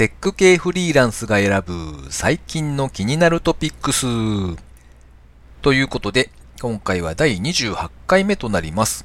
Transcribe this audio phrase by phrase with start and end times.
[0.00, 4.06] テック系フリーランスが選ぶ最近の気になるトピックス。
[5.60, 6.30] ということで、
[6.62, 9.04] 今回は第28回目となります。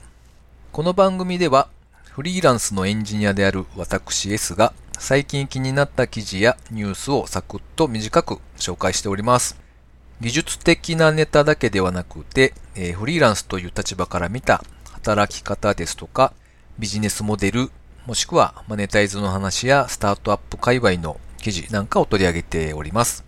[0.71, 1.68] この番組では、
[2.12, 9.59] フリーランスのエンジニアである私 S が最近気になった記事やニュースをサクッと短く紹介しております。
[10.21, 16.32] 技術的なネタだけではなくて、えー、フリーランスという立場から見た働き方ですとか、
[16.80, 17.70] ビジネスモデル、
[18.05, 23.25] もしくはマネタイズの話やスタートアップ界隈の記事なんかを取り上げております。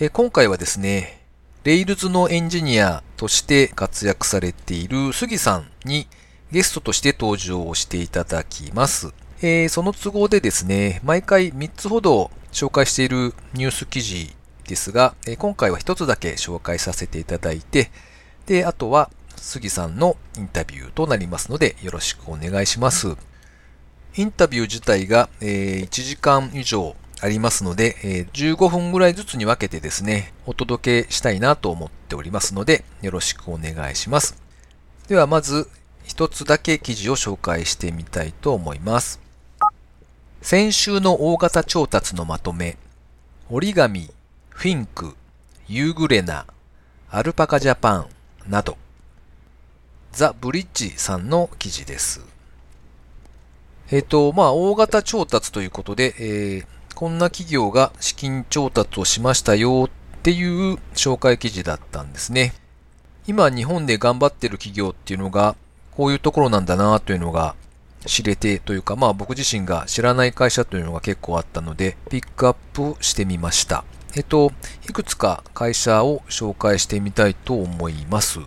[0.00, 1.22] え今回はですね、
[1.62, 6.08] Rails のエンジニアとして活躍されている杉さんに
[6.50, 9.14] ゲストとして登場をしていただきます。
[9.42, 14.34] えー、その都合でですね、毎回3つほど紹介しているニュース記事
[14.66, 17.92] ですが、え、今回は1つだけ紹介させていただいて、
[18.46, 23.27] で、あとは杉さんのインタビューとなりますので、よろしくお願いします。
[24.16, 34.36] インタビュー自体が、え、1時間以上ありますので、え、15分ぐらいずつに分けてですね、お届けしたいなと思っておりますので、よろしくお願いします。
[35.08, 35.68] ではまず、
[36.04, 39.20] 一つだけ記事を紹介してみたいと思います。
[40.42, 42.76] 先週の大型調達のまとめ、
[43.50, 44.10] 折り紙、
[44.50, 45.14] フィンク、
[45.68, 46.46] ユーグレナ、
[47.10, 48.08] アルパカジャパン
[48.48, 48.78] など、
[50.12, 52.37] ザ・ブリッジさんの記事です。
[53.90, 62.52] えっ、ー、と、まあ、大型調達ということで、えー、こんな企業が資金調達をしましたよっていう紹介記事だったんですね。
[63.26, 65.56] 今日本で頑張ってる企業っていうのが、
[65.96, 67.56] こういうところなんだなというのが
[68.04, 73.84] 知れてというか、まあ僕自身が知らない会社というのが結構あったので、ピックアップしてみました。
[74.14, 74.52] えっと、
[74.88, 78.40] いくつか会社を紹介してみたいと思います。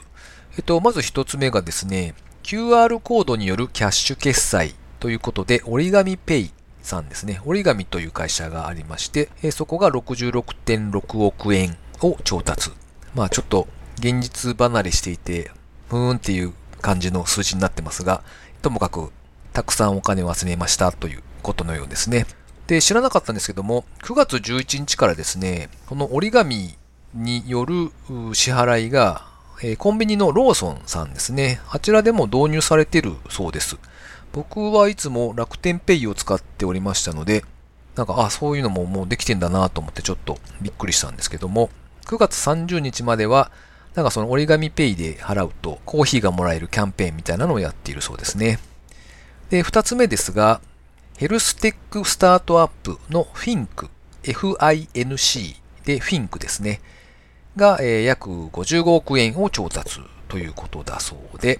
[0.58, 6.52] えっと、まず一つ目がですね、QR コードによるキャッシュ決済ということで、折り紙ペイ
[6.84, 7.42] さんですね。
[7.44, 12.70] 折り紙という会社がありまして、えそこが66.6億円を調達。
[13.16, 15.50] まあちょっと現実離れしていて、
[15.90, 18.22] ふーんっていう感じの数字になってますが、
[18.62, 19.12] ともかく
[19.54, 22.28] たくさんお金を集めましたということのようですね。
[22.68, 26.78] で、知らなかったんですけども、9月11日からですね、この折り紙
[27.16, 27.92] による
[28.34, 29.26] 支払いが、
[29.80, 31.60] コンビニのローソンさんですね。
[31.72, 33.78] あちらでも導入されてるそうです。
[34.34, 37.44] 僕はいつも楽天ペイを使っておりましたので、
[37.96, 41.70] なんか、あ、そういうのももうできてんだなと思ってちょっとびっくりしたんですけども、
[42.06, 43.52] 9月30日までは、
[43.96, 48.60] なんかその折り紙ペイで払うとコーヒーがもらえるキャンペーンみたいなのをやっているそうですね。
[49.50, 50.62] で、二つ目ですが、
[51.18, 53.90] ヘルステックスタートアップのフィンク、
[54.24, 56.80] FINC でフィンクですね。
[57.58, 60.00] が、えー、約55億円を調達
[60.30, 61.60] ということだそうで、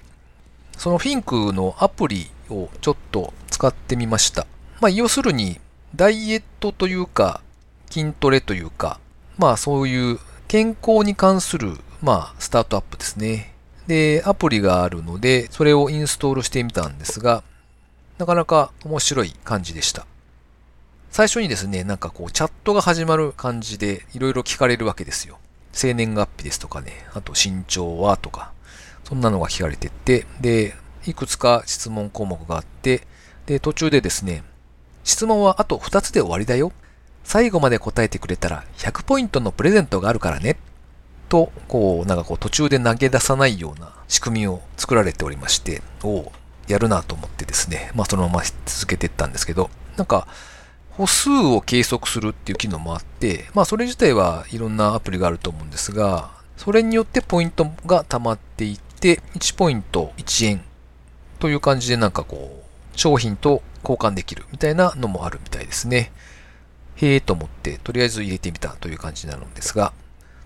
[0.78, 4.46] そのフィンクのアプリをちょっと使ってみました。
[4.80, 5.60] まあ、要するに、
[5.96, 7.42] ダイエットというか、
[7.90, 9.00] 筋トレというか、
[9.38, 13.54] まあそういう健康に関する、まあスタートアップですね。
[13.88, 17.44] で、アプリがあるので、それをインストールしてみたんですが、
[18.18, 20.06] なかなか面白い感じでした。
[21.10, 25.40] 最初にですね、なんかこうチャットが始まる感じでいろいろ聞かれるわけですよ。
[25.74, 28.52] 生年月日ですとかね、あと身長はとか、
[29.04, 30.76] そんなのが聞かれてって、で、
[31.06, 33.08] いくつか質問項目があって、
[33.46, 34.44] で、途中でですね、
[35.04, 36.72] 質問はあと2つで終わりだよ。
[37.24, 40.58] 最後まで答えてくれたら100ポイントのプレゼントがあるからね。
[41.30, 46.32] と、こう、なんかこう途中で投げ出さないような仕組みを作られておりまして、お
[46.68, 50.28] やるなと思ってですね、まあそのまま続けていったんですけど、なんか、
[50.92, 60.62] 歩数を計測するっていう機能もあって、まあそれ自体はいろんなアプリがあると思うんですが、それによってポイントが溜まっていって、1ポイント1円
[61.42, 66.12] という感じでなんかこう、商品と交換できるみたいなのもあるみたいですね。
[66.98, 69.92] へえと思って、とりあえず入れてみたという感じになるんですが、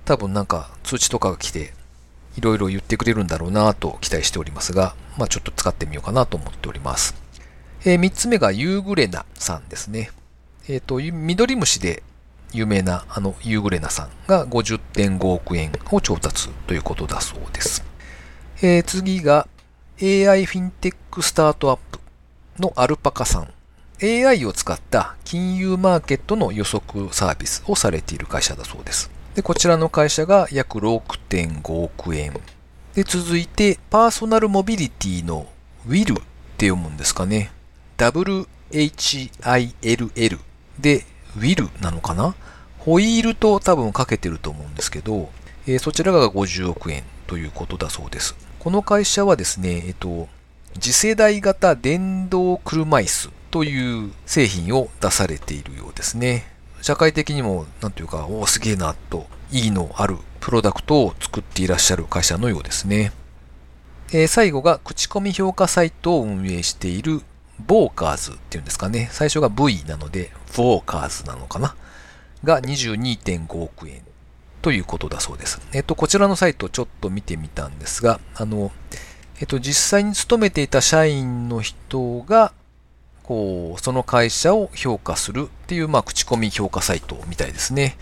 [0.05, 1.73] 多分なんか通知とかが来て、
[2.37, 7.13] いろいろ言ってくれるんだろうなと期待しておりますが、まあちょっと使ってみようかなと思っております。
[7.83, 10.11] えー、3つ目がユーグレナさんですね。
[10.69, 12.03] えっ、ー、と、緑虫で
[12.53, 17.83] 有名なあのユーグレナさんが50.5億円を調達ということだそうです。
[18.61, 19.49] えー、次が
[20.01, 21.99] AI フィンテックスタートアップ
[22.59, 23.47] のアルパカさん。
[24.03, 29.09] AI を使った金融マーケットの予測サービスをされている会社だそうです。
[29.35, 32.33] で、こちらの会社が約6.5億円。
[32.93, 35.47] で、続いて、パーソナルモビリティの
[35.87, 36.23] WIL っ
[36.57, 37.51] て読むんですかね。
[37.97, 38.49] WHILL
[40.77, 41.05] で
[41.37, 42.35] WIL なのかな
[42.79, 45.29] ホイールと多分かけてると思うんですけど、
[45.67, 48.35] えー、そちらが50億円ということだそうです。
[48.65, 50.27] この会社はですね、えっと、
[50.79, 56.51] 次世代型電動車椅子という製品を出されているようですね。
[56.81, 63.11] 社会的にも、なんというか、おお、すげえな、と、意義のあるプロダクトを作っていらっしゃる会社のようですね。
[64.11, 67.21] えー、最後が、口コミ評価サイトを運営している、
[67.67, 69.09] ボーカーズっていうんですかね。
[69.11, 71.75] 最初が V なので、ボーカーズなのかな。
[72.43, 74.01] が22.5億円
[74.65, 75.61] ということだそうです。
[75.73, 78.71] えっと、こちらのサイトちょっと見てみたんですが、あの、
[79.39, 82.51] えっと、実際に勤めていた社員の人が、
[83.21, 87.95] こう、その会社を評価するっていう、まあ、口コミ評価サイトみたいですね。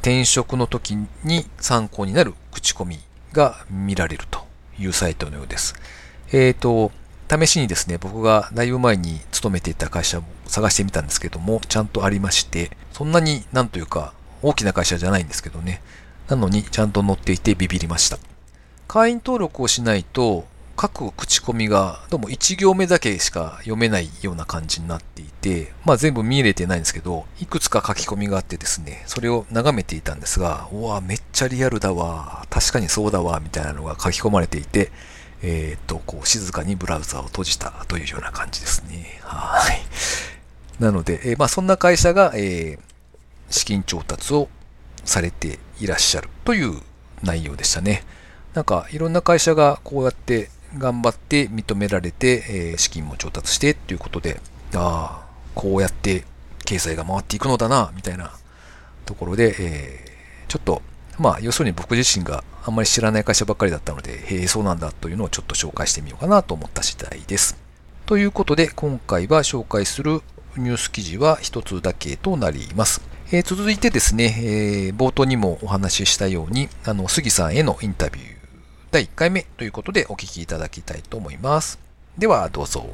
[0.00, 2.98] 転職の時に参考になる口コミ
[3.32, 4.40] が見られると
[4.80, 5.76] いうサイトのようです。
[6.32, 6.90] えっ、ー、と、
[7.30, 15.82] 試しにですね、僕がだいぶ前に勤めていた会社を探してみたんですけども、ちゃんとありまして、そんなになんというか大きな会社じゃないんですけどね。
[16.28, 18.18] なのにちゃんと載っていてビビりました。
[18.88, 20.46] 会員登録をしないと
[20.80, 34.90] 各口コミがどうも1行目だけしか読めないような感じになっていて、まあ全部見入れてないんですけど、いくつか書き込みがあってですね、それを眺めていたんですが、うわ、めっちゃリアルだわ、確かにそうだわ、みたいなのが書き込まれていて、
[35.42, 39.20] えっ、と、こう静かにブラウザを閉じたというような感じですね。
[39.22, 39.82] はい。
[40.82, 42.89] なので、えー、まあそんな会社が、えー、
[43.50, 44.48] 資金調達を
[45.04, 46.80] されていらっしゃるという
[47.22, 48.04] 内容でしたね。
[48.54, 54.40] なんかいろんな会社がこうやって頑張って認められて、えー、資金も調達してっていうことで、
[54.74, 56.24] ああ、こうやって
[56.64, 58.32] 経済が回っていくのだな、みたいな
[59.04, 60.82] ところで、えー、ちょっと、
[61.18, 67.56] まあ、要するに僕自身があんまり知らない会社ばっかりだったので、へえ、そうなんだというのをちょっと紹介してみようかなと思った次第です。
[68.06, 70.22] ということで、今回は紹介する
[70.56, 73.00] ニュース記事は一つだけとなります。
[73.32, 78.26] えー、続いてですね、えー、冒頭にもお話ししたように、あの、杉さんへのインタビュー
[78.90, 81.78] 第1回目ということでお聞きいただきたいと思います。
[82.18, 82.88] ではどうぞ。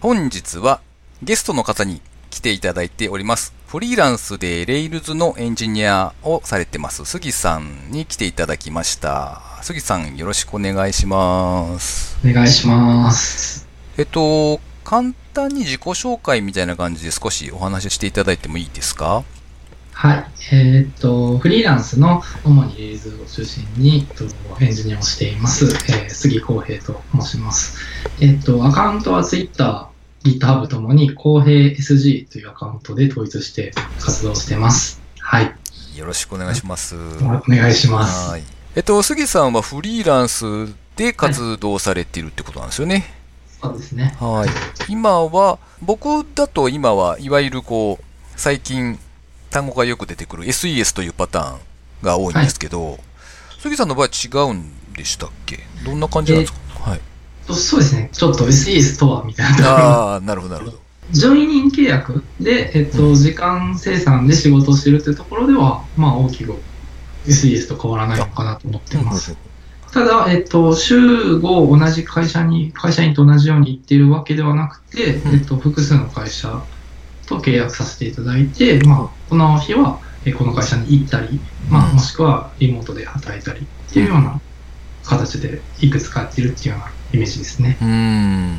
[0.00, 0.82] 本日は
[1.22, 3.54] ゲストの方に来ていただいております。
[3.66, 9.40] フリーランスでレイルズのエンジニアをされてます、杉さんに来ていただきました。
[9.62, 12.18] 杉さん、よろしくお願いします。
[12.22, 13.66] お願いします。
[13.96, 19.22] えっと、簡単に自己紹介みたいな感じで少しお話ししていただいてもいいですか？
[19.92, 20.24] はい。
[20.52, 24.24] えー、っと、フリーランスの主にレイズを中心に、えっと、
[24.60, 27.78] エンジニアをしています、えー、杉康平と申します。
[28.20, 29.88] えー、っと、アカウントは Twitter、
[30.24, 35.00] GitHub ともに、公平 SG というアカウントで統一して活動してます。
[35.20, 35.52] はい。
[35.96, 36.94] よろしくお願いします。
[36.96, 38.30] お願いします。
[38.30, 38.42] はい。
[38.76, 40.44] えっと、杉さんはフリーランス
[40.94, 42.94] で活動されているってことなんですよね。
[42.94, 43.04] はい、
[43.62, 44.16] そうですね。
[44.20, 44.48] はい。
[44.92, 48.04] 今は、僕だと今はいわゆるこう、
[48.36, 48.98] 最近
[49.50, 51.58] 単語がよく出てくる SES というパターン
[52.02, 52.98] が多いんですけど、はい、
[53.60, 55.60] 杉さんの場合違うんでしたっけ？
[55.84, 57.00] どんな感じなんですか、はい。
[57.52, 58.10] そうですね。
[58.12, 59.68] ちょっと SES とはみたいな。
[59.70, 60.78] ああ、なるほど、なるほど。
[61.10, 66.54] 上位人契約で、えっと、時間生産で仕事をしてるっていうところでは、まあ大きく
[67.26, 69.34] SES と変わらないのかなと思ってます。
[69.92, 71.40] ただ、えっと、週5
[71.78, 76.62] 同じ会社に、会社員と同じように行っているわけではなくて、えっと、複数の会社
[77.26, 80.00] と契約させていただいて、まあ、この日は
[80.36, 81.40] この会社に行ったり、
[81.70, 84.40] まあ、もしくはリモートで働いたりっていうような
[85.04, 87.78] 形でいくつかやってるっていうようなイメージですね。
[87.80, 88.58] うん。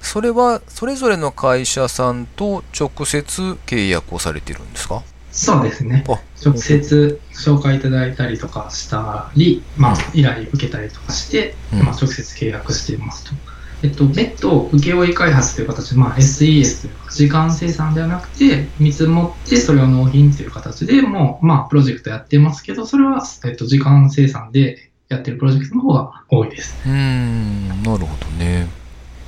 [0.00, 5.02] それはそれぞれの会社さんと直接契約をされてるんですか？
[5.38, 6.02] そうですね。
[6.44, 13.34] 直接紹介いただいたりとかしたり、まあ、依頼受けたりとかして、うん、まあ、直接契約していますと。
[13.84, 26.74] えっと、別途請負開発という形で、まあ、SES というか、時間生産ではなくて、見積もって、それを納品という形でもう、まあ、プロジェクトやってますけど、それは、えっと、時間生産でやってるプロジェクトの方が多いです。
[26.84, 28.66] うん、なるほどね。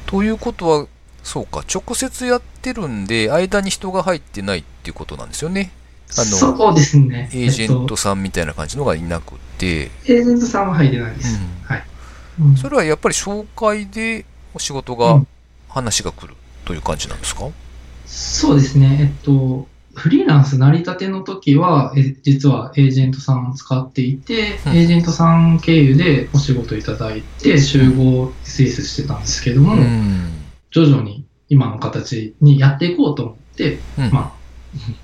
[0.07, 0.87] ということは、
[1.23, 5.71] そうか、直接やってるんで、間に人が入ってないっていうことなんですよね。
[6.17, 7.31] あの、そうですね。
[7.33, 9.83] エージェントさんみたいな感じのがいなくて。
[9.83, 11.39] えっと、エージェントさんは入ってないです。
[11.39, 11.85] うん、はい。
[12.57, 14.25] それはやっぱり紹介で
[14.55, 15.23] お仕事が、
[15.71, 17.55] 話が来るという感じなんですか、うん、
[18.07, 18.99] そうですね。
[19.01, 30.33] えっと、フリーランス成り立ての時は、え実はエージェントさんを使っていて、うん、エージェントさん経由でお仕事いただいて、集合スイスしてたんですけども、うん、
[30.71, 34.40] 徐々に今の形にやっていこうと思って、うん、まあ、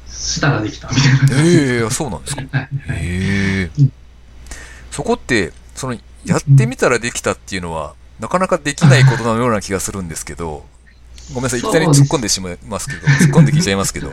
[0.09, 0.89] したらできた。
[0.89, 1.49] みたいな感じです。
[1.49, 2.43] ええー、そうなんですか。
[2.51, 2.69] はい。
[2.89, 3.71] え。
[3.79, 3.91] えー、
[4.91, 10.65] そこって、その、やってみたらできたっていうのは、なかなかできないことのような気がするんですけど、
[11.33, 14.11] ごめんなさい、いきなり突っ込んでしまいますけど、突っ込んで聞いちゃいますけど。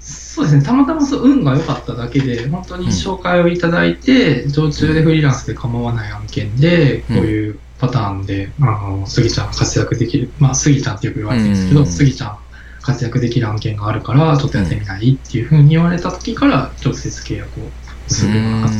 [0.00, 11.86] そうですね、たまたまそう運が良かっただけで、本当に紹介をいただいて、うん、常駐でフリーランスで構わない案件で、こういうパターンで、あの、スギちゃん活躍できる、まあ、スギちゃんってよく言われてるんですけど、うん。
[11.86, 12.38] スギちゃん
[12.84, 17.70] 活躍できる案件があるから、ちょっとやってみないっていうふうに言われた時から、直接契約を
[18.08, 18.74] するような形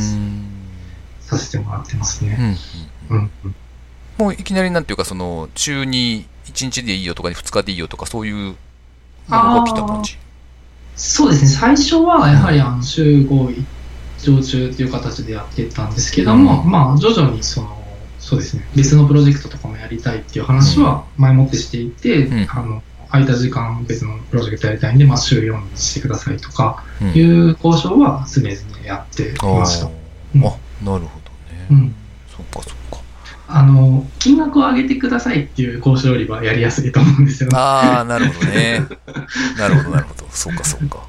[1.21, 2.57] させてもらってますうんね。
[3.09, 3.17] うん。
[3.17, 3.31] うん。
[3.45, 3.55] うん。
[4.19, 8.55] もういきなりなんていうか、その、週に1日でいいよとか2日でいいよとか、そういう
[9.27, 10.17] のが来た感じ？
[10.95, 13.65] そうですね、最初はやはりあの週5
[14.21, 16.69] 常駐という形でやってたんですけども、うん。
[16.69, 17.83] まあ徐々にその、
[18.19, 22.47] そうですね、別のプロジェクトとかもやりたいっていう話は前もってしていて、うん。
[22.49, 22.83] あの
[23.15, 28.53] 空いた時間別のプロジェクトやりたいんで、まあ、週4にしてくださいとかうんいう交渉は常々
[28.85, 29.87] やっていました。
[29.87, 29.89] あ
[30.35, 30.51] うんーあ、
[30.83, 31.67] なるほどね。
[31.71, 31.95] うん
[32.35, 32.99] そっかそっか。
[33.47, 37.57] あの、金額を上げてくださいっていう交渉よりはやりやすいと思うんですよね。
[37.57, 38.81] ああ、なるほどね。
[39.57, 40.25] なるほど、なるほど。
[40.31, 40.99] そうか、そうか。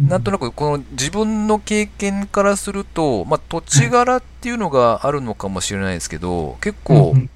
[0.00, 7.30] なんとなく、この自分の経験からすると、まあ、土地柄っていうのがあるのかもしれないですけど、結構う、ん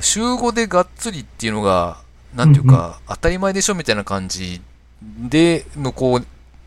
[0.00, 1.98] 週5でがっつりっていうのが、
[2.34, 4.60] なんていうか、当たり前でしょみたいな感じ
[5.02, 6.26] で、向こう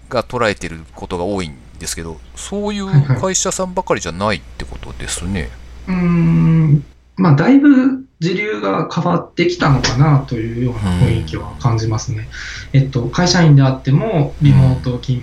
[0.09, 2.87] が捉えてることが多いんですけど、そういう
[3.19, 5.49] 会社さんばかりじゃないってことですね。
[5.87, 6.83] うーん、
[7.17, 12.29] まあ、だいぶ時流が変わってきたのかなというような雰囲気は感じますね。
[12.73, 15.21] えっと、会社員であっても、リモート勤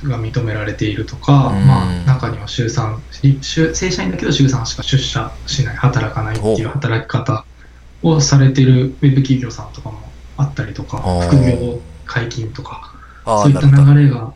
[0.00, 1.66] 務が認められているとか、うん。
[1.66, 6.68] まあ、中には週3、週正社員だけど週3しか出社しない、働かないっていう。
[6.68, 7.44] 働き方
[8.02, 9.98] をされてるウェブ企業さんとかも
[10.36, 13.66] あったりとか副業解禁とか、そういった。
[13.66, 14.32] 流れが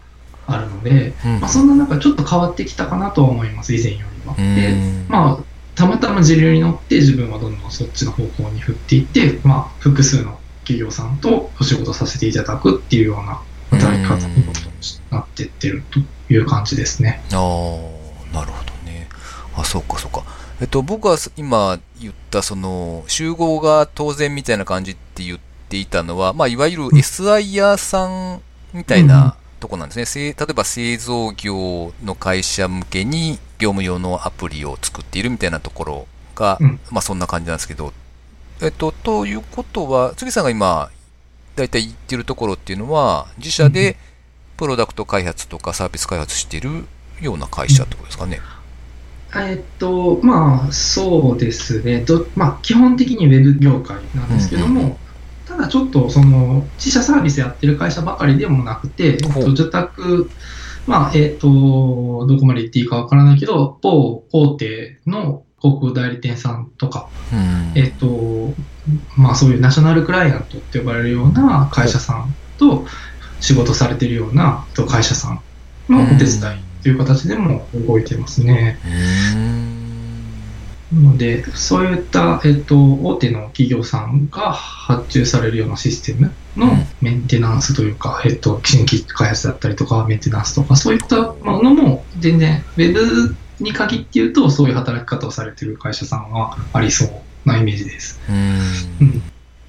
[0.47, 4.35] あるので、うんまあ、そんな中ちょっと変わってきたかなとは思います、以前よりは。
[4.35, 13.41] うでんまあ、たまたま時流に乗って自分はどんどんそっちの方向に振っていって、まあ、複数の企業さんとお仕事させていただくっていうような
[13.71, 14.45] 働き方に
[15.11, 16.01] なっていってると
[16.33, 17.23] いう感じですね。
[17.33, 19.09] ああ、なるほどね。
[19.57, 20.23] あ、そうか、そうか。
[20.63, 28.41] えっと、僕は今言った、その、集合が当然みたいな感じって言っていたのは、まあ、いわゆる SIR さん
[28.73, 30.37] みたいなとこなんですね。
[30.39, 37.93] 例えば製造業の会社向けに業務用のアプリを作っているみたいなところが、うんまあ、そんな感じなんですけど、
[38.61, 40.91] えっと、ということは、杉さんが今、
[41.57, 43.97] 大体言ってるところっていうのは、自社で
[44.57, 46.87] プロダクト開発とかサービス開発している
[47.21, 48.41] ような会社ってことですかね。
[49.37, 52.01] えっと、まあ、そうですね。
[52.01, 54.97] どまあ、基本的にウェブ業界なんですけども、うんう
[55.47, 60.31] ただちょっと、その、自社サービスやってる会社ばかりでもなくて、えっと、受託、
[60.87, 67.73] まあ、えっと、どこまで言っていいかわからないけど、某大手の広告代理店さんとか、うん。
[67.75, 68.55] えっと、
[69.17, 72.85] まあそういうナショナルクライアントって呼ばれるような会社さんと
[73.41, 75.43] 仕事されてるようなえっと会社さん
[75.89, 78.79] のお手伝いという形でも動いてますね。
[80.93, 98.21] なので、そういった、えっと、大手の企業さんが発注されるようなシステムのうんメンテナンスというか、えっと、新規開発だったりとか、メンテナンスとか、そういったものも全然、ウェブに限って言うと、そういう働き方をされてる会社さんはありそうなイメージです。
[98.29, 99.23] うん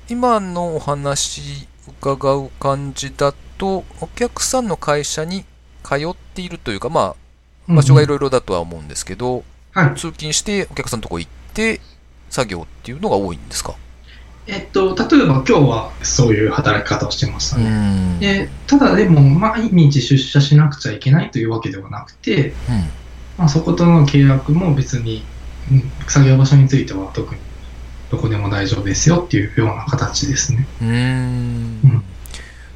[0.09, 1.67] 今のお話
[2.01, 5.45] 伺う感じだと、お客さんの会社に
[5.83, 7.15] 通っているというか、ま
[7.69, 9.95] あ、場所がいろいろだとは思うんですけど、はい。
[9.95, 11.81] 通勤してお客さんのとこ行って、
[12.29, 13.75] 作業っていうのが多いんですか？
[14.47, 18.17] えっと、例えば今日はそういう働き方をしてましたね。
[18.17, 22.53] んでただでも、毎日出社しなくちゃいけないというわけではなくて、
[23.37, 25.23] まあ、そことの契約も別に、
[25.71, 27.39] うん作業場所については特に
[28.11, 30.67] どこでも大丈夫ですよっていうような形ですね。
[30.81, 30.87] うん。
[30.87, 30.99] うーん
[31.85, 32.03] うん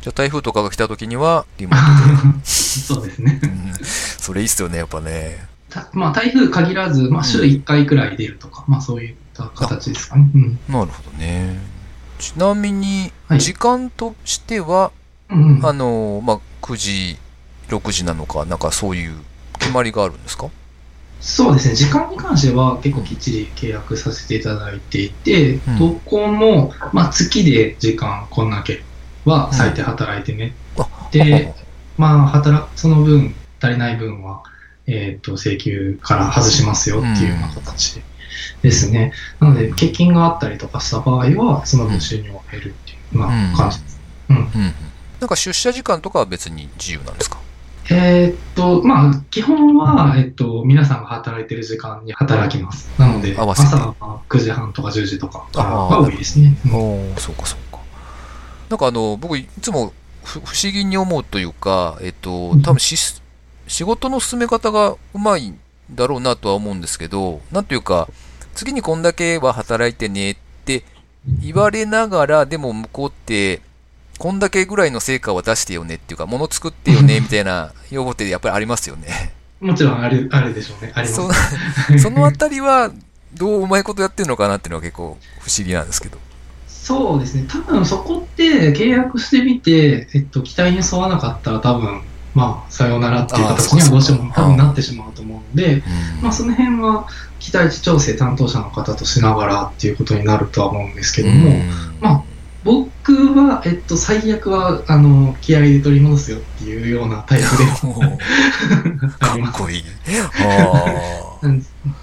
[0.07, 2.39] じゃあ台風とかが来た時にはリモートで。
[2.47, 3.41] そうですね。
[3.43, 5.45] うんそれいいっすよね、やっぱね。
[5.69, 10.29] たまあ、台風限らず、まあ、週1回くらい出るとか、まあ、そういった形ですかね。
[10.33, 10.59] うん。
[10.69, 11.59] なるほどね。
[12.19, 14.91] ちなみに、はい時間としては、
[15.29, 17.17] うんうんあの、まあ、9時、
[17.69, 19.13] 6時なのか、なんかそういう
[19.59, 20.47] 決まりがあるんですか？
[21.19, 28.83] そうですね、時間に関しては結構きっちり契約させていただいていて、うんどこも、まあ、月で時間こんだけ
[29.27, 30.53] は最低働いてね。
[30.77, 31.53] あで、
[31.97, 34.43] まあ、働く、その分、足りない分は、
[34.87, 38.01] えっ、と、請求から外しますよっていうような形
[38.61, 39.11] ですね。
[39.39, 43.99] なので、欠勤があったりとかした場合は、その分収入を減るっていうような感じです。
[44.29, 44.49] うん。
[45.19, 47.37] なんか出社時間とかは別に自由なんですか？
[47.89, 52.89] えーっと、まあ、基本は、えっと、皆さんが働いてる時間に働きます。
[52.99, 56.55] なので、朝は9時半とか10時とかが多いですね。
[56.65, 57.66] うんおおそうかそうか。
[58.69, 59.93] なんかあの、僕いつも
[60.23, 62.97] ふ不思議に思うというか、えっと、多分し、
[63.67, 65.59] 仕事の進め方がうまいん
[65.91, 68.09] だろうなとは思うんですけど、なんというか、
[68.53, 70.83] 次にこんだけは働いてねって
[71.41, 73.61] 言われながら、でも向こうって、
[74.17, 79.33] こんだけぐらいの成果は出してよねっていうか、物作ってよね みたいな要望ってやっぱりありますよね。
[79.61, 80.91] もちろんある、あるでしょうね。
[80.93, 81.99] ありますそ。
[81.99, 82.91] そのあたりは、
[83.33, 86.17] どううまいことやってるのかなっていうのは結構不思議なんですけど。
[86.87, 87.45] そうですね。
[87.49, 92.01] 多分そこって契約してみて、えっと、期待に沿わなかったら多分、
[92.33, 95.83] まあ、さようならっていう形にはどうしても多分なってしまうと思うので、
[96.21, 101.51] まあ、その辺は期待値調整担当者の方としながらっていうことになるとは思うんですけども、
[101.99, 102.23] まあ、
[102.63, 108.17] 僕は、えっと、最悪は、あの、気合で取り戻すよっていうようなタイプでは
[109.19, 109.61] か あります。
[109.61, 109.83] っこいい。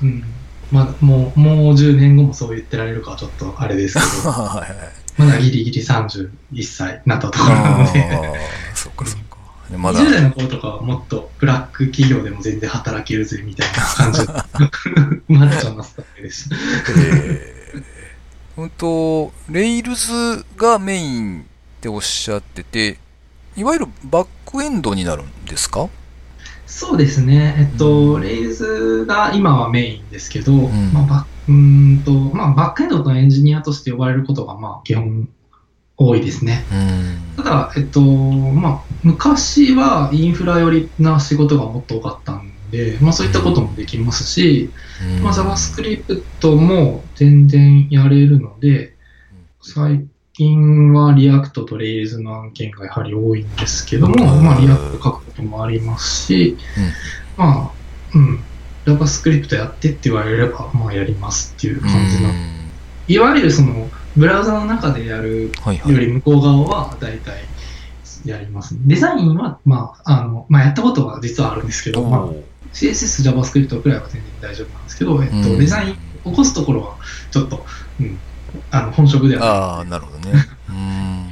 [0.02, 0.24] うん
[0.72, 4.64] まあ、もう、もう10年後もそう言ってられるかはちょっとあれですけあ。
[5.18, 6.28] ど、 まだギリギリ31
[6.62, 8.16] 歳になったところなので、あ
[8.72, 9.36] あ、そっかそっか。
[9.70, 14.32] でまだ、20代の頃とかはもっとブラック企業でも全然働けるぜみたいな感じで、
[15.28, 16.56] マッチョなスタイルでした。
[16.98, 21.44] えー、うんと、レイルズがメインっ
[21.80, 22.98] ておっしゃってて、
[23.56, 25.88] いわゆるバックエンドになるんですか？
[26.66, 28.22] そうですね、えっと、うん。
[28.22, 30.92] レイルズが今はメインですけど、ん。
[30.92, 35.28] まあ、バんと、まあ、バックエンドのエンジニアとして呼ばれることが、まあ、基本
[35.96, 36.64] 多いですね。
[36.70, 37.36] うん。
[37.36, 44.72] ただ、えっと、まあ、昔はインフラ寄りな仕事がもっと多かったんで、まあ、そういったこともできますし、
[45.22, 48.96] まあ、JavaScript も全然やれるので、
[49.60, 54.44] 最近はリアクトと Rails の案件がやはり多いんですけども、うん。
[54.44, 56.58] まあ、 React 書くこともありますし、
[57.36, 57.72] まあ、
[58.14, 58.40] うん、
[58.84, 62.30] JavaScript やってって言われれば、まあ、やりますっていう感じな。
[63.06, 65.52] いわゆるその、ブラウザの中でやる。
[65.86, 67.44] より向こう側は大体
[68.24, 68.76] やります。
[68.88, 72.28] デザインは、まあ、あの、まあ、やったことは実はあるんですけど、まあ、
[72.72, 75.58] CSS、JavaScript くらいは全然大丈夫なんですけど、えっと、うん。
[75.60, 76.96] デザイン起こすところは、
[77.30, 77.64] ちょっと、
[78.00, 78.18] うん、
[78.70, 80.32] あの、本職ではああ、なるほどね。
[80.68, 81.28] うーん。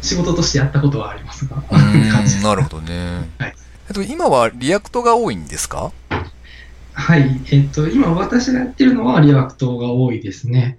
[0.00, 1.62] 仕事としてやったことはありますが、
[2.42, 3.28] なるほどね。
[3.38, 3.54] はい
[3.88, 5.92] えっと、今は React が多いんですか？
[6.92, 7.40] はい。
[7.52, 10.78] えっと、今私がやってるのは React が多いですね。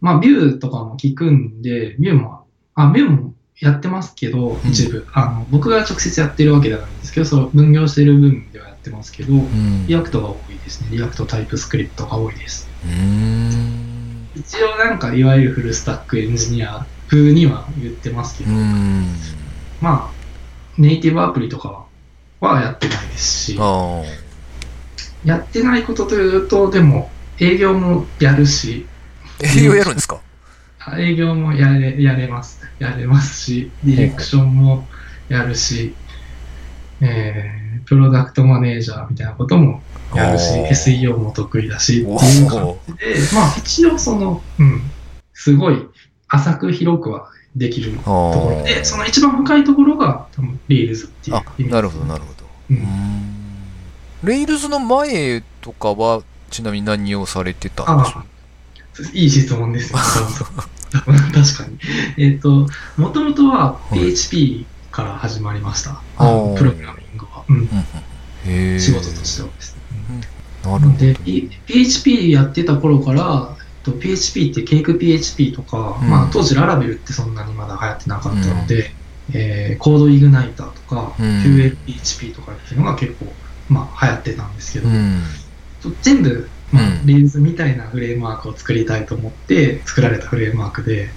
[0.00, 5.06] まあ、 Vue とかも書くんで、 Vue も、あ、 Vue もやってますけど、うん一部。
[5.12, 9.86] あの、僕が直接やってるわけではないんですけど、その分業してる分ではやってますけど、うん。
[9.86, 10.88] React が多いですね。
[10.90, 12.68] React TypeScript が多いです。
[12.84, 13.51] うーん。
[14.34, 18.50] 一応なんか、いわゆるフルスタックエンジニア風には言ってますけど。
[19.80, 20.10] まあ、
[20.78, 21.84] ネイティブアプリとか
[22.40, 24.02] はやってないですし、あ
[25.24, 28.86] やってないことというと、でも、営業もやるし、
[29.42, 29.46] あ。
[29.58, 30.20] 営業やるんですか？
[30.84, 32.60] あ営業もやれやれます。
[32.78, 34.88] やれますし、ディレクションも
[35.28, 35.94] やるし、
[37.00, 39.82] えー、プロダクトマネージャーみたいなことも
[40.14, 44.82] やるし、SEO も得意だし、っていうお感ーじで、まあ一応その、うん、
[45.32, 45.86] すごい
[46.28, 52.46] 浅く広くはできるところあで、その一番深いところが多分 Rails っていうあ、意味なるほど、なるほど。
[52.70, 52.86] ううん。
[54.24, 58.22] Rails の前とかは、ちなみに何をされてたんでしょう？
[58.22, 58.24] あ
[59.14, 59.98] いい質問です よ。
[59.98, 61.78] 確かに。
[62.18, 66.00] えっ、と、もともとは PHP から始まりました。
[66.56, 67.01] プログラミ。
[67.52, 67.68] うん
[68.78, 69.84] 仕事としてはですね。
[70.62, 70.96] なるほど。
[70.96, 78.96] で、P- PHP やってた頃から、えっと PHP ってケーク PHP とか、うんまあ当時 Laravel ってそんなにまだ流行ってなかったので、
[79.34, 83.38] えー CodeIgniter とか、うん CakePHP とかっていうのが結構、
[83.68, 85.22] まあ流行ってたんですけど、うん。
[86.00, 91.10] 全部、まあうん、 Rails みたいなフレームワークを作りたいと思って作られたフレームワークで。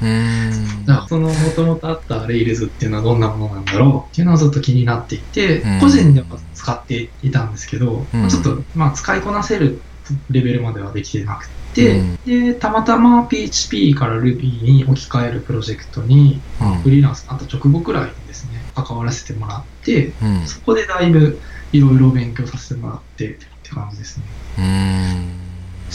[0.86, 5.80] だからその元々あった Rails っていうのはどんなものなんだろうっていうのはずっと気になっていて、うん。
[5.80, 9.82] 個人では使っていたんですけど、ちょっと、まあ、使いこなせる
[10.30, 12.16] レベルまではできてなくて、うん。
[12.26, 16.42] で、たまたま PHP から Ruby に置き換えるプロジェクトに、
[16.84, 20.48] フリーランスになった直後くらいにですね、関わらせてもらって、うん。
[20.48, 21.40] そこでだいぶ
[21.72, 24.18] いろいろ勉強させてもらってって感じです
[24.58, 25.45] ね。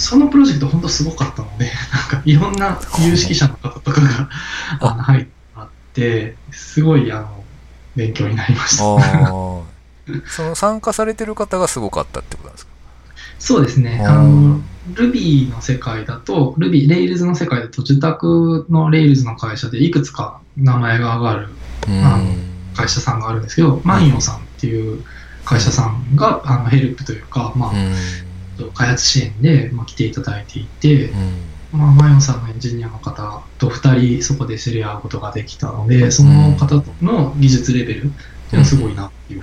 [0.01, 7.45] そのプロジェクト本当すごかったので、なんかいろんな有識者の方とかが入ってもらって、すごいあの
[7.95, 8.85] 勉強になりました。
[8.85, 9.63] ああ。
[10.27, 12.73] その参加されてる方がすごかったってことなんですか？
[13.39, 14.05] そうですね。
[14.05, 14.61] あの、
[14.95, 21.49] Ruby の世界だと、Ruby、Rails の世界だと、受託の Rails の会社でいくつか名前が上がる
[21.89, 22.37] うあのん。
[22.75, 25.05] 会社さんがあるんですけど、マンヨさんっていう
[25.45, 27.73] 会社さんがあのヘルプというか、まあ
[28.67, 28.73] うん。
[28.73, 31.79] 開発支援で、まあ、来ていただいていて、うん。
[31.79, 38.11] まあ、マヨンさんのエンジニアの方と2人そこで知り合うことができたので、その方の技術レベルってい
[38.51, 39.43] うのはすごいなっていう。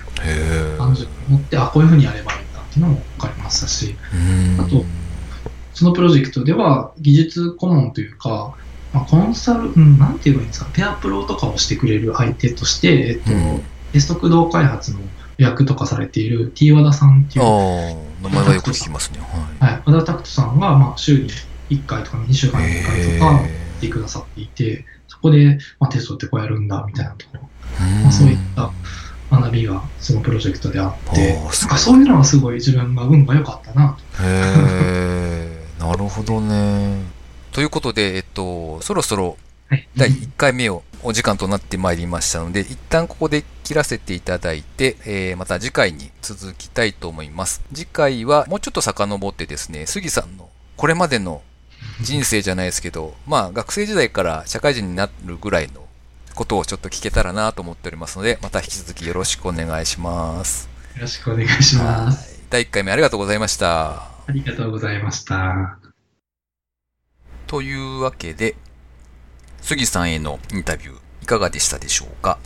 [0.78, 4.84] 感じを持って、あ、こういうふうにやればいいんだっていうのも分かりましたし、うんあと
[5.74, 8.56] そのプロジェクトでは技術顧問というか、
[8.94, 13.62] まあ、コンサル、うん、なんて言えばいいんですか、ペアプロとかをしてくれる相手として、えっと、うん
[13.94, 15.00] テスト駆動開発の
[15.38, 17.46] 役とかされている T 和田さんっていう、
[18.22, 19.20] 名前はよく聞きますね。
[19.60, 19.74] はい。
[19.78, 21.30] い、和田拓人さんが、まあ、週に
[21.70, 28.72] 1回とか2週間に1回とかやへってくださっていて、そこで、まあ、テストってこうやるんだみたいなところ、ーまあ、そういった
[29.32, 34.24] 学びがそのプロジェクトであって、なんかそういうのはすごい自分が運が良かったなと。
[34.24, 37.04] へえ、 なるほどね。
[37.52, 39.38] ということで、えっと、そろそろ
[39.70, 39.88] はい。
[39.98, 47.62] 第1回目をお時間となってまいりましたので、一旦ここで切らせていただいて、えーまた次回に続きたいと思います。
[47.74, 51.42] 次回はもうちょっと遡ってですね、杉さんのこれまでの
[52.02, 55.86] 人生じゃないですけど、 まあ学生時代から社会人になるぐらいの
[56.36, 60.70] ことをちょっと聞けたらなと思っておりますので、また引き続きよろしくお願いします。
[60.96, 62.30] よろしくお願いします。
[62.30, 63.96] はい第1回目ありがとうございました。
[63.96, 65.78] ありがとうございました。
[67.46, 68.56] というわけで、
[69.62, 72.38] 杉さんへのインタビューいかがでしたでしょうか？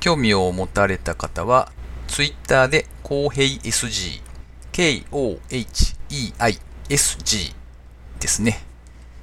[0.00, 1.72] 興味を持たれた方は、
[2.06, 4.20] ツイッターで、公平 SG、
[4.72, 5.94] K-O-H-E-I-S-G
[8.20, 8.62] ですね。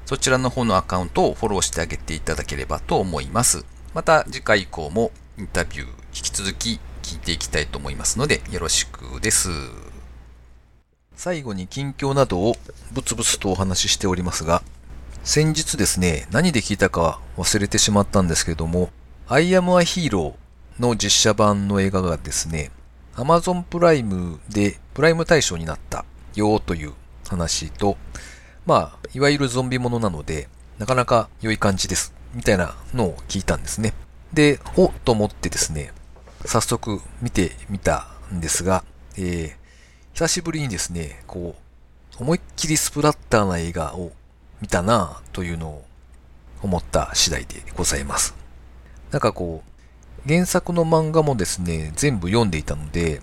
[0.05, 3.65] そちらの方のアカウントをフォローしてあげていただければと思います。
[3.93, 9.49] また次回以降もインタビュー引き続き聞いていきたいと思いますのでよろしくです。
[11.15, 12.55] 最後に近況などを
[12.91, 14.61] ブツブツとお話ししておりますが、
[15.25, 18.91] 先日ですね、何で聞いたか忘れてしまったんですけれども、
[19.27, 20.35] I am a Hero
[20.79, 22.69] の実写版の映画がですね、
[23.15, 26.93] Amazon プライムでプライム対象になったよという
[27.27, 27.97] 話と、
[28.67, 32.13] まあ、いわゆるゾンビものなので、なかなか良い感じです。
[32.35, 33.95] みたいなのを聞いたんですね。
[34.31, 35.91] で、おっと思ってですね、
[36.45, 38.83] 早速見てみたんですが、
[39.17, 41.55] えー、久しぶりにですね、こ
[42.19, 44.11] う、思いっきりスプラッターな映画を
[44.65, 45.85] 見たなというのを
[46.63, 48.33] 思った次第でございます。
[49.11, 53.21] なんかこう、原作の漫画もですね、全部読んでいたので、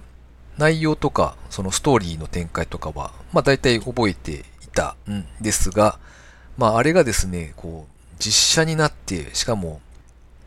[0.57, 5.99] 内容とか、そのストーリーの展開とかは、まあ大体覚えていたんですが、
[6.57, 9.81] まああれがですね、こう、実写になって、しかも、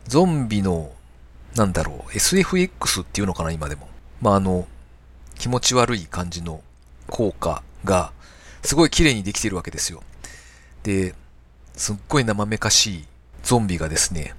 [0.08, 0.92] ゾンビの、
[1.56, 3.86] なんだろう、SFX っていうのかな、今でも。
[4.22, 4.66] まああの、
[5.34, 6.62] 気持ち悪い感じの
[7.06, 8.12] 効果が、
[8.62, 10.02] すごい綺麗にできてるわけですよ。
[10.86, 11.16] で、
[11.74, 13.04] すっごい生めかしい
[13.42, 14.36] ゾンビがですね、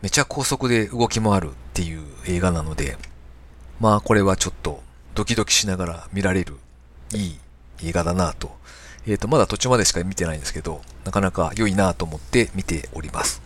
[0.00, 2.96] めちゃ高速で動き回るっていう映画なので、
[3.78, 4.82] まあこれはちょっと
[5.14, 6.56] ドキドキしながら見られる
[7.12, 7.38] いい
[7.84, 8.56] 映画だなと。
[9.06, 13.42] えっ、と、まだ途中までしか見てないんですけど、なかなか良いなと思って見ております。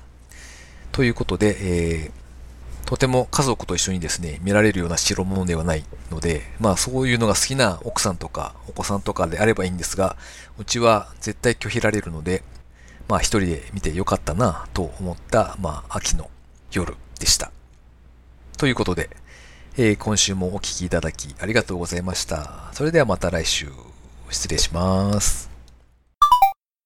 [0.92, 1.56] ということで、
[2.04, 2.12] えー、
[2.87, 10.16] とても家族と一緒にですね、見られるような代物ではないので、まあそういうのが好きな奥さんとかお子さんとかであればいいんですが、
[10.57, 12.44] うちは絶対拒否られるので、
[13.09, 16.31] まあ一人で見てよかったなと思った、まあ秋の
[16.70, 17.51] 夜でした。
[18.57, 19.11] ということで、
[19.77, 22.70] えー今週もお聞きいただきありがとうございました。
[22.72, 23.68] それではまた来週、
[24.31, 25.56] 失礼します。